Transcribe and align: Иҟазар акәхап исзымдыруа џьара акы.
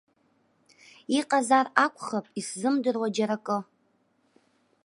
Иҟазар 1.17 1.65
акәхап 1.83 2.25
исзымдыруа 2.39 3.07
џьара 3.15 3.35
акы. 3.41 3.57